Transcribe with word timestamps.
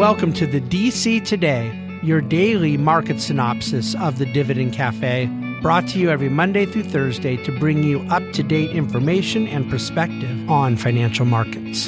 Welcome 0.00 0.32
to 0.32 0.46
the 0.46 0.62
DC 0.62 1.26
Today, 1.26 1.78
your 2.02 2.22
daily 2.22 2.78
market 2.78 3.20
synopsis 3.20 3.94
of 3.96 4.16
the 4.16 4.24
Dividend 4.24 4.72
Cafe, 4.72 5.26
brought 5.60 5.86
to 5.88 5.98
you 5.98 6.08
every 6.08 6.30
Monday 6.30 6.64
through 6.64 6.84
Thursday 6.84 7.36
to 7.44 7.52
bring 7.58 7.82
you 7.82 8.00
up 8.08 8.22
to 8.32 8.42
date 8.42 8.70
information 8.70 9.46
and 9.46 9.68
perspective 9.68 10.50
on 10.50 10.78
financial 10.78 11.26
markets. 11.26 11.86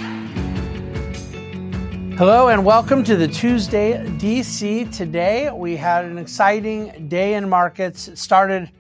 Hello 2.19 2.49
and 2.49 2.67
welcome 2.67 3.03
to 3.03 3.17
the 3.17 3.29
Tuesday 3.29 3.95
DC 4.19 4.95
Today. 4.95 5.51
We 5.51 5.75
had 5.75 6.05
an 6.05 6.19
exciting 6.19 7.09
day 7.09 7.33
in 7.33 7.49
markets. 7.49 8.09
It 8.09 8.19
started 8.19 8.71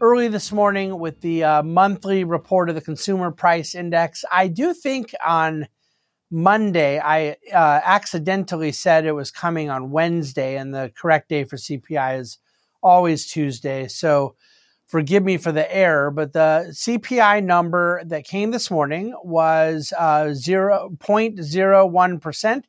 early 0.00 0.28
this 0.28 0.52
morning 0.52 0.96
with 1.00 1.20
the 1.22 1.42
uh, 1.42 1.62
monthly 1.64 2.22
report 2.22 2.68
of 2.68 2.76
the 2.76 2.80
Consumer 2.80 3.32
Price 3.32 3.74
Index. 3.74 4.24
I 4.30 4.46
do 4.46 4.72
think 4.72 5.12
on 5.26 5.66
Monday, 6.30 6.98
I 6.98 7.36
uh, 7.52 7.80
accidentally 7.84 8.72
said 8.72 9.06
it 9.06 9.12
was 9.12 9.30
coming 9.30 9.70
on 9.70 9.90
Wednesday, 9.90 10.56
and 10.56 10.74
the 10.74 10.92
correct 10.96 11.28
day 11.28 11.44
for 11.44 11.56
CPI 11.56 12.20
is 12.20 12.38
always 12.82 13.26
Tuesday. 13.26 13.86
So 13.88 14.34
forgive 14.86 15.24
me 15.24 15.36
for 15.36 15.52
the 15.52 15.70
error, 15.74 16.10
but 16.10 16.32
the 16.32 16.68
CPI 16.70 17.44
number 17.44 18.02
that 18.06 18.24
came 18.24 18.50
this 18.50 18.70
morning 18.70 19.14
was 19.22 19.92
uh, 19.96 20.30
0.01% 20.32 22.62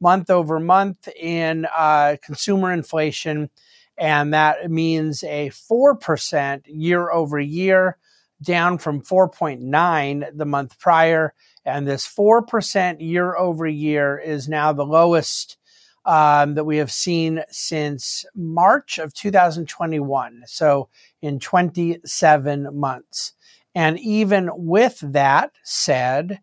month 0.00 0.30
over 0.30 0.58
month 0.58 1.08
in 1.16 1.66
uh, 1.76 2.16
consumer 2.22 2.72
inflation. 2.72 3.50
And 3.96 4.34
that 4.34 4.70
means 4.70 5.22
a 5.22 5.50
4% 5.50 6.62
year 6.66 7.10
over 7.10 7.38
year, 7.38 7.98
down 8.42 8.78
from 8.78 9.00
4.9 9.00 10.36
the 10.36 10.44
month 10.44 10.78
prior 10.78 11.34
and 11.64 11.86
this 11.86 12.06
4% 12.06 13.00
year 13.00 13.36
over 13.36 13.66
year 13.66 14.18
is 14.18 14.48
now 14.48 14.72
the 14.72 14.84
lowest 14.84 15.56
um, 16.04 16.54
that 16.54 16.64
we 16.64 16.78
have 16.78 16.90
seen 16.90 17.44
since 17.50 18.24
March 18.34 18.98
of 18.98 19.14
2021. 19.14 20.42
So 20.46 20.88
in 21.20 21.38
27 21.38 22.76
months. 22.76 23.34
And 23.74 23.98
even 24.00 24.50
with 24.52 24.98
that 25.00 25.52
said, 25.62 26.40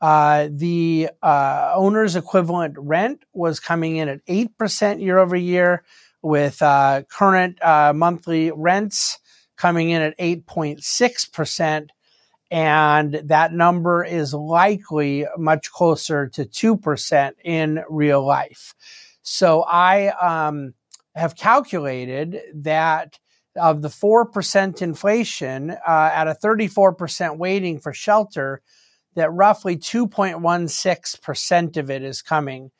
uh, 0.00 0.48
the 0.50 1.10
uh, 1.22 1.72
owner's 1.76 2.16
equivalent 2.16 2.76
rent 2.78 3.24
was 3.32 3.60
coming 3.60 3.96
in 3.96 4.08
at 4.08 4.24
8% 4.26 5.00
year 5.00 5.18
over 5.18 5.36
year, 5.36 5.84
with 6.22 6.62
uh, 6.62 7.02
current 7.08 7.62
uh, 7.62 7.92
monthly 7.92 8.52
rents 8.52 9.18
coming 9.62 9.90
in 9.90 10.02
at 10.02 10.18
8.6% 10.18 11.88
and 12.50 13.14
that 13.14 13.52
number 13.52 14.04
is 14.04 14.34
likely 14.34 15.24
much 15.38 15.70
closer 15.70 16.26
to 16.30 16.44
2% 16.44 17.32
in 17.44 17.84
real 17.88 18.26
life. 18.26 18.74
So 19.22 19.62
I 19.62 20.08
um, 20.08 20.74
have 21.14 21.36
calculated 21.36 22.40
that 22.56 23.20
of 23.54 23.82
the 23.82 23.88
4% 23.88 24.82
inflation 24.82 25.70
uh, 25.70 26.10
at 26.12 26.26
a 26.26 26.34
34% 26.34 27.38
weighting 27.38 27.78
for 27.78 27.92
shelter, 27.92 28.62
that 29.14 29.30
roughly 29.30 29.76
2.16% 29.76 31.76
of 31.76 31.88
it 31.88 32.02
is 32.02 32.20
coming 32.20 32.72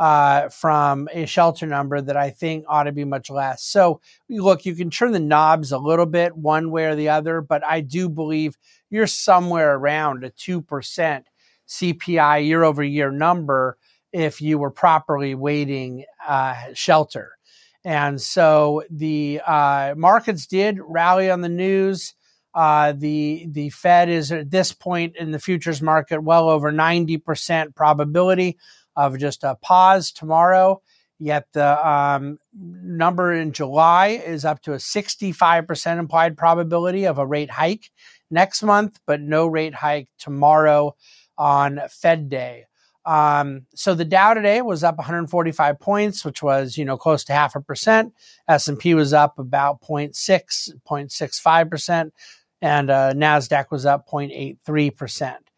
uh, 0.00 0.48
from 0.48 1.10
a 1.12 1.26
shelter 1.26 1.66
number 1.66 2.00
that 2.00 2.16
I 2.16 2.30
think 2.30 2.64
ought 2.66 2.84
to 2.84 2.92
be 2.92 3.04
much 3.04 3.28
less. 3.28 3.62
So, 3.62 4.00
look, 4.30 4.64
you 4.64 4.74
can 4.74 4.88
turn 4.88 5.12
the 5.12 5.20
knobs 5.20 5.72
a 5.72 5.78
little 5.78 6.06
bit 6.06 6.34
one 6.34 6.70
way 6.70 6.86
or 6.86 6.96
the 6.96 7.10
other, 7.10 7.42
but 7.42 7.62
I 7.62 7.82
do 7.82 8.08
believe 8.08 8.56
you're 8.88 9.06
somewhere 9.06 9.74
around 9.76 10.24
a 10.24 10.30
2% 10.30 11.24
CPI 11.68 12.46
year 12.46 12.64
over 12.64 12.82
year 12.82 13.10
number 13.10 13.76
if 14.10 14.40
you 14.40 14.58
were 14.58 14.70
properly 14.70 15.34
weighting 15.34 16.06
uh, 16.26 16.54
shelter. 16.72 17.32
And 17.84 18.18
so 18.18 18.82
the 18.90 19.42
uh, 19.46 19.94
markets 19.98 20.46
did 20.46 20.78
rally 20.80 21.30
on 21.30 21.42
the 21.42 21.48
news. 21.50 22.14
Uh, 22.52 22.92
the 22.92 23.46
the 23.48 23.70
Fed 23.70 24.08
is 24.08 24.32
at 24.32 24.50
this 24.50 24.72
point 24.72 25.14
in 25.16 25.30
the 25.30 25.38
futures 25.38 25.80
market 25.80 26.20
well 26.20 26.48
over 26.48 26.72
90% 26.72 27.76
probability 27.76 28.58
of 29.06 29.18
just 29.18 29.44
a 29.44 29.56
pause 29.62 30.12
tomorrow. 30.12 30.80
Yet 31.18 31.46
the 31.52 31.88
um, 31.88 32.38
number 32.54 33.32
in 33.32 33.52
July 33.52 34.08
is 34.08 34.44
up 34.46 34.62
to 34.62 34.72
a 34.72 34.76
65% 34.78 35.98
implied 35.98 36.36
probability 36.36 37.06
of 37.06 37.18
a 37.18 37.26
rate 37.26 37.50
hike 37.50 37.90
next 38.30 38.62
month, 38.62 38.98
but 39.06 39.20
no 39.20 39.46
rate 39.46 39.74
hike 39.74 40.08
tomorrow 40.18 40.96
on 41.36 41.80
Fed 41.90 42.30
Day. 42.30 42.64
Um, 43.04 43.66
so 43.74 43.94
the 43.94 44.04
Dow 44.04 44.34
today 44.34 44.62
was 44.62 44.84
up 44.84 44.96
145 44.96 45.80
points, 45.80 46.24
which 46.24 46.42
was 46.42 46.76
you 46.76 46.84
know 46.84 46.96
close 46.96 47.24
to 47.24 47.32
half 47.32 47.54
a 47.54 47.60
percent. 47.60 48.12
S 48.48 48.68
and 48.68 48.78
P 48.78 48.94
was 48.94 49.12
up 49.12 49.38
about 49.38 49.80
0.6, 49.82 50.14
0.65 50.88 51.70
percent, 51.70 52.14
and 52.60 52.90
uh, 52.90 53.12
Nasdaq 53.14 53.66
was 53.70 53.86
up 53.86 54.08
0.83 54.08 54.96
percent. 54.96 55.49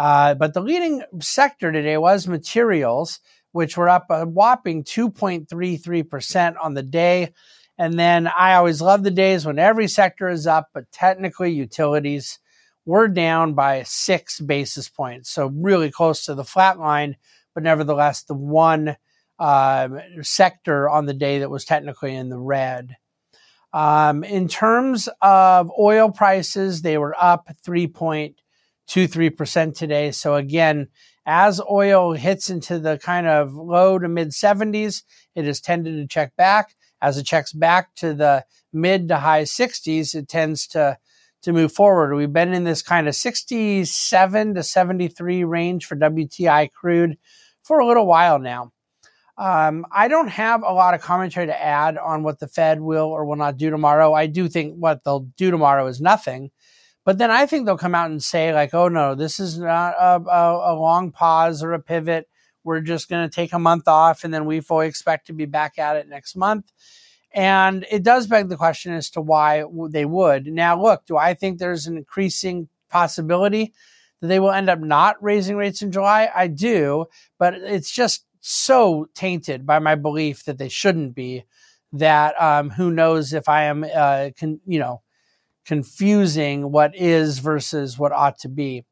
Uh, 0.00 0.32
but 0.32 0.54
the 0.54 0.62
leading 0.62 1.02
sector 1.20 1.70
today 1.70 1.98
was 1.98 2.26
materials, 2.26 3.20
which 3.52 3.76
were 3.76 3.90
up 3.90 4.06
a 4.08 4.24
whopping 4.24 4.82
2.33 4.82 6.08
percent 6.08 6.56
on 6.56 6.72
the 6.72 6.82
day. 6.82 7.34
And 7.76 7.98
then 7.98 8.26
I 8.26 8.54
always 8.54 8.80
love 8.80 9.02
the 9.02 9.10
days 9.10 9.44
when 9.44 9.58
every 9.58 9.88
sector 9.88 10.30
is 10.30 10.46
up, 10.46 10.68
but 10.72 10.90
technically 10.90 11.52
utilities 11.52 12.38
were 12.86 13.08
down 13.08 13.52
by 13.52 13.82
six 13.82 14.40
basis 14.40 14.88
points. 14.88 15.28
So 15.28 15.52
really 15.54 15.90
close 15.90 16.24
to 16.24 16.34
the 16.34 16.44
flat 16.44 16.78
line, 16.78 17.16
but 17.54 17.62
nevertheless, 17.62 18.22
the 18.22 18.32
one 18.32 18.96
uh, 19.38 19.88
sector 20.22 20.88
on 20.88 21.04
the 21.04 21.12
day 21.12 21.40
that 21.40 21.50
was 21.50 21.66
technically 21.66 22.14
in 22.14 22.30
the 22.30 22.38
red. 22.38 22.96
Um, 23.74 24.24
in 24.24 24.48
terms 24.48 25.10
of 25.20 25.70
oil 25.78 26.10
prices, 26.10 26.80
they 26.80 26.96
were 26.96 27.14
up 27.20 27.50
3.23% 28.90 29.74
today. 29.74 30.10
So 30.10 30.34
again, 30.34 30.88
as 31.24 31.60
oil 31.70 32.14
hits 32.14 32.50
into 32.50 32.78
the 32.78 32.98
kind 32.98 33.26
of 33.26 33.54
low 33.54 33.98
to 33.98 34.08
mid 34.08 34.30
70s, 34.30 35.02
it 35.34 35.44
has 35.44 35.60
tended 35.60 35.96
to 35.96 36.12
check 36.12 36.34
back. 36.36 36.74
As 37.02 37.16
it 37.16 37.24
checks 37.24 37.52
back 37.52 37.94
to 37.96 38.12
the 38.12 38.44
mid 38.72 39.08
to 39.08 39.16
high 39.16 39.44
60s, 39.44 40.14
it 40.14 40.28
tends 40.28 40.66
to 40.68 40.98
to 41.42 41.52
move 41.52 41.72
forward. 41.72 42.14
We've 42.14 42.32
been 42.32 42.52
in 42.52 42.64
this 42.64 42.82
kind 42.82 43.08
of 43.08 43.14
67 43.14 44.54
to 44.54 44.62
73 44.62 45.44
range 45.44 45.86
for 45.86 45.96
WTI 45.96 46.70
crude 46.70 47.16
for 47.62 47.78
a 47.78 47.86
little 47.86 48.06
while 48.06 48.38
now. 48.38 48.72
Um, 49.38 49.86
I 49.90 50.08
don't 50.08 50.28
have 50.28 50.62
a 50.62 50.72
lot 50.72 50.92
of 50.92 51.00
commentary 51.00 51.46
to 51.46 51.62
add 51.62 51.96
on 51.96 52.24
what 52.24 52.40
the 52.40 52.48
Fed 52.48 52.78
will 52.82 53.06
or 53.06 53.24
will 53.24 53.36
not 53.36 53.56
do 53.56 53.70
tomorrow. 53.70 54.12
I 54.12 54.26
do 54.26 54.48
think 54.48 54.74
what 54.74 55.02
they'll 55.02 55.30
do 55.38 55.50
tomorrow 55.50 55.86
is 55.86 55.98
nothing. 55.98 56.50
But 57.10 57.18
then 57.18 57.32
I 57.32 57.44
think 57.44 57.66
they'll 57.66 57.76
come 57.76 57.96
out 57.96 58.08
and 58.08 58.22
say, 58.22 58.54
like, 58.54 58.72
oh 58.72 58.86
no, 58.86 59.16
this 59.16 59.40
is 59.40 59.58
not 59.58 59.94
a, 59.98 60.22
a, 60.30 60.74
a 60.74 60.74
long 60.78 61.10
pause 61.10 61.60
or 61.60 61.72
a 61.72 61.82
pivot. 61.82 62.28
We're 62.62 62.82
just 62.82 63.08
going 63.08 63.28
to 63.28 63.34
take 63.34 63.52
a 63.52 63.58
month 63.58 63.88
off 63.88 64.22
and 64.22 64.32
then 64.32 64.44
we 64.44 64.60
fully 64.60 64.86
expect 64.86 65.26
to 65.26 65.32
be 65.32 65.44
back 65.44 65.76
at 65.76 65.96
it 65.96 66.08
next 66.08 66.36
month. 66.36 66.70
And 67.32 67.84
it 67.90 68.04
does 68.04 68.28
beg 68.28 68.48
the 68.48 68.56
question 68.56 68.92
as 68.92 69.10
to 69.10 69.20
why 69.20 69.64
they 69.88 70.04
would. 70.04 70.46
Now, 70.46 70.80
look, 70.80 71.04
do 71.04 71.16
I 71.16 71.34
think 71.34 71.58
there's 71.58 71.88
an 71.88 71.96
increasing 71.96 72.68
possibility 72.90 73.72
that 74.20 74.28
they 74.28 74.38
will 74.38 74.52
end 74.52 74.70
up 74.70 74.78
not 74.78 75.20
raising 75.20 75.56
rates 75.56 75.82
in 75.82 75.90
July? 75.90 76.30
I 76.32 76.46
do, 76.46 77.06
but 77.40 77.54
it's 77.54 77.90
just 77.90 78.24
so 78.38 79.08
tainted 79.16 79.66
by 79.66 79.80
my 79.80 79.96
belief 79.96 80.44
that 80.44 80.58
they 80.58 80.68
shouldn't 80.68 81.16
be 81.16 81.42
that 81.92 82.40
um, 82.40 82.70
who 82.70 82.92
knows 82.92 83.32
if 83.32 83.48
I 83.48 83.64
am, 83.64 83.84
uh, 83.92 84.30
you 84.64 84.78
know, 84.78 85.02
confusing 85.64 86.70
what 86.70 86.94
is 86.96 87.38
versus 87.38 87.98
what 87.98 88.12
ought 88.12 88.38
to 88.40 88.48
be. 88.48 88.84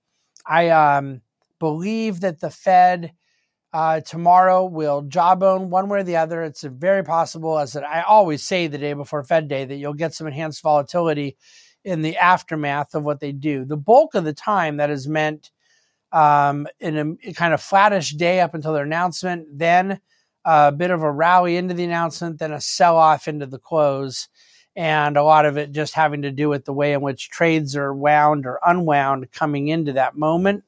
I 0.47 0.69
um, 0.71 1.23
believe 1.59 2.21
that 2.21 2.41
the 2.41 2.51
Fed 2.51 3.13
uh, 3.73 4.01
tomorrow 4.01 4.65
will 4.65 5.03
jawbone 5.03 5.71
one 5.71 5.89
way 5.89 6.01
or 6.01 6.03
the 6.03 6.17
other. 6.17 6.43
It's 6.43 6.63
very 6.63 7.05
possible, 7.05 7.59
as 7.59 7.77
I 7.77 8.03
always 8.03 8.43
say 8.43 8.67
the 8.67 8.79
day 8.79 8.95
before 8.95 9.23
Fed 9.25 9.49
Day, 9.49 9.65
that 9.65 9.77
you'll 9.77 9.95
get 9.95 10.15
some 10.15 10.27
enhanced 10.27 10.63
volatility 10.63 11.37
in 11.85 12.03
the 12.03 12.17
aftermath 12.17 12.95
of 12.95 13.05
what 13.05 13.21
they 13.21 13.33
do. 13.33 13.65
The 13.65 13.77
bulk 13.77 14.15
of 14.15 14.25
the 14.25 14.33
time, 14.33 14.79
that 14.79 14.91
is 14.91 15.07
meant 15.07 15.51
um, 16.13 16.67
in 16.81 17.19
a 17.23 17.33
kind 17.35 17.53
of 17.53 17.61
flattish 17.61 18.13
day 18.13 18.41
up 18.41 18.55
until 18.55 18.73
their 18.73 18.85
announcement, 18.85 19.47
then 19.53 20.01
a 20.45 20.73
bit 20.73 20.91
of 20.91 21.03
a 21.03 21.13
rally 21.13 21.57
into 21.57 21.75
the 21.75 21.85
announcement, 21.85 22.39
then 22.39 22.53
a 22.53 22.61
sell 22.61 22.97
off 22.97 23.29
into 23.29 23.47
the 23.47 23.59
close. 23.59 24.29
And 24.79 25.17
a 25.17 25.25
lot 25.25 25.45
of 25.45 25.57
it 25.57 25.73
just 25.73 25.95
having 25.95 26.23
to 26.23 26.31
do 26.31 26.49
with 26.49 26.65
the 26.65 26.73
way 26.73 26.93
in 26.93 27.01
which 27.01 27.31
trades 27.31 27.75
are 27.75 27.93
wound 27.93 28.47
or 28.47 28.61
unwound 28.65 29.33
coming 29.33 29.67
into 29.67 29.95
that 29.95 30.17
moment. 30.17 30.63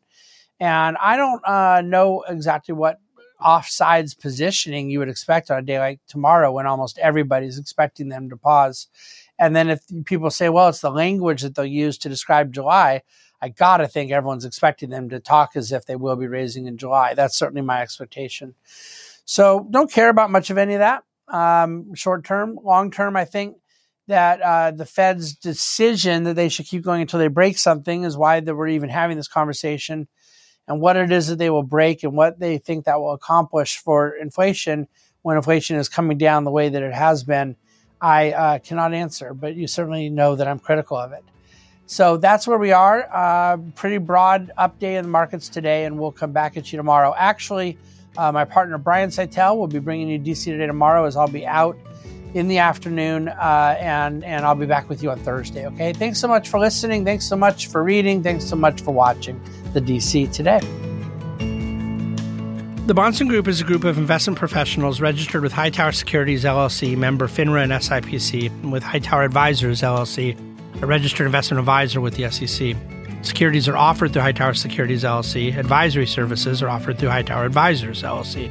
And 0.58 0.96
I 1.00 1.16
don't 1.16 1.46
uh, 1.46 1.80
know 1.82 2.24
exactly 2.28 2.74
what 2.74 2.98
offsides 3.40 4.18
positioning 4.18 4.90
you 4.90 4.98
would 4.98 5.08
expect 5.08 5.48
on 5.48 5.58
a 5.58 5.62
day 5.62 5.78
like 5.78 6.00
tomorrow 6.08 6.50
when 6.50 6.66
almost 6.66 6.98
everybody's 6.98 7.56
expecting 7.56 8.08
them 8.08 8.28
to 8.30 8.36
pause. 8.36 8.88
And 9.38 9.54
then 9.54 9.70
if 9.70 9.80
people 10.04 10.30
say, 10.30 10.48
well, 10.48 10.68
it's 10.68 10.80
the 10.80 10.90
language 10.90 11.42
that 11.42 11.54
they'll 11.54 11.64
use 11.64 11.96
to 11.98 12.08
describe 12.08 12.52
July, 12.52 13.02
I 13.40 13.50
got 13.50 13.76
to 13.76 13.86
think 13.86 14.10
everyone's 14.10 14.44
expecting 14.44 14.90
them 14.90 15.08
to 15.10 15.20
talk 15.20 15.52
as 15.54 15.70
if 15.70 15.86
they 15.86 15.94
will 15.94 16.16
be 16.16 16.26
raising 16.26 16.66
in 16.66 16.78
July. 16.78 17.14
That's 17.14 17.38
certainly 17.38 17.62
my 17.62 17.80
expectation. 17.80 18.56
So 19.24 19.68
don't 19.70 19.90
care 19.90 20.08
about 20.08 20.32
much 20.32 20.50
of 20.50 20.58
any 20.58 20.74
of 20.74 20.80
that 20.80 21.04
um, 21.28 21.94
short 21.94 22.24
term. 22.24 22.58
Long 22.64 22.90
term, 22.90 23.16
I 23.16 23.24
think 23.24 23.56
that 24.06 24.40
uh, 24.40 24.70
the 24.72 24.86
Fed's 24.86 25.34
decision 25.34 26.24
that 26.24 26.34
they 26.34 26.48
should 26.48 26.66
keep 26.66 26.82
going 26.82 27.00
until 27.00 27.20
they 27.20 27.28
break 27.28 27.58
something 27.58 28.04
is 28.04 28.16
why 28.16 28.40
that 28.40 28.54
we're 28.54 28.68
even 28.68 28.88
having 28.88 29.16
this 29.16 29.28
conversation 29.28 30.08
and 30.66 30.80
what 30.80 30.96
it 30.96 31.10
is 31.10 31.28
that 31.28 31.38
they 31.38 31.50
will 31.50 31.62
break 31.62 32.02
and 32.02 32.12
what 32.12 32.38
they 32.38 32.58
think 32.58 32.84
that 32.84 33.00
will 33.00 33.12
accomplish 33.12 33.78
for 33.78 34.10
inflation 34.10 34.88
when 35.22 35.36
inflation 35.36 35.76
is 35.76 35.88
coming 35.88 36.18
down 36.18 36.44
the 36.44 36.50
way 36.50 36.68
that 36.68 36.82
it 36.82 36.94
has 36.94 37.24
been, 37.24 37.56
I 38.00 38.32
uh, 38.32 38.58
cannot 38.60 38.94
answer, 38.94 39.34
but 39.34 39.54
you 39.54 39.66
certainly 39.66 40.08
know 40.08 40.36
that 40.36 40.48
I'm 40.48 40.58
critical 40.58 40.96
of 40.96 41.12
it. 41.12 41.24
So 41.86 42.16
that's 42.16 42.46
where 42.46 42.56
we 42.56 42.72
are. 42.72 43.08
Uh, 43.12 43.56
pretty 43.74 43.98
broad 43.98 44.52
update 44.56 44.96
in 44.96 45.04
the 45.04 45.10
markets 45.10 45.48
today, 45.48 45.84
and 45.84 45.98
we'll 45.98 46.12
come 46.12 46.32
back 46.32 46.56
at 46.56 46.72
you 46.72 46.76
tomorrow. 46.76 47.14
Actually, 47.16 47.76
uh, 48.16 48.30
my 48.32 48.44
partner 48.44 48.78
Brian 48.78 49.10
Szytel 49.10 49.56
will 49.56 49.66
be 49.66 49.80
bringing 49.80 50.08
you 50.08 50.18
DC 50.18 50.44
Today 50.44 50.66
tomorrow, 50.66 51.04
as 51.04 51.16
I'll 51.16 51.28
be 51.28 51.46
out 51.46 51.76
in 52.34 52.48
the 52.48 52.58
afternoon, 52.58 53.28
uh, 53.28 53.76
and 53.78 54.24
and 54.24 54.44
I'll 54.44 54.54
be 54.54 54.66
back 54.66 54.88
with 54.88 55.02
you 55.02 55.10
on 55.10 55.18
Thursday. 55.20 55.66
Okay. 55.66 55.92
Thanks 55.92 56.20
so 56.20 56.28
much 56.28 56.48
for 56.48 56.60
listening. 56.60 57.04
Thanks 57.04 57.26
so 57.26 57.36
much 57.36 57.66
for 57.68 57.82
reading. 57.82 58.22
Thanks 58.22 58.44
so 58.44 58.56
much 58.56 58.80
for 58.82 58.92
watching 58.92 59.40
the 59.72 59.80
DC 59.80 60.32
Today. 60.32 60.60
The 62.86 62.94
Bahnsen 62.94 63.28
Group 63.28 63.46
is 63.46 63.60
a 63.60 63.64
group 63.64 63.84
of 63.84 63.98
investment 63.98 64.36
professionals 64.36 65.00
registered 65.00 65.42
with 65.42 65.52
Hightower 65.52 65.92
Securities 65.92 66.42
LLC, 66.42 66.96
member 66.96 67.28
FINRA 67.28 67.62
and 67.62 67.72
SIPC, 67.72 68.46
and 68.48 68.72
with 68.72 68.82
Hightower 68.82 69.22
Advisors 69.22 69.82
LLC, 69.82 70.36
a 70.82 70.86
registered 70.86 71.26
investment 71.26 71.60
advisor 71.60 72.00
with 72.00 72.16
the 72.16 72.28
SEC. 72.30 72.74
Securities 73.22 73.68
are 73.68 73.76
offered 73.76 74.12
through 74.12 74.22
Hightower 74.22 74.54
Securities 74.54 75.04
LLC. 75.04 75.56
Advisory 75.56 76.06
services 76.06 76.62
are 76.62 76.68
offered 76.68 76.98
through 76.98 77.10
Hightower 77.10 77.44
Advisors 77.44 78.02
LLC. 78.02 78.50